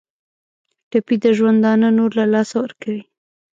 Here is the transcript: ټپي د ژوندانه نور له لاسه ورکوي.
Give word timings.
ټپي 0.89 1.15
د 1.23 1.25
ژوندانه 1.37 1.87
نور 1.97 2.11
له 2.19 2.25
لاسه 2.33 2.55
ورکوي. 2.63 3.03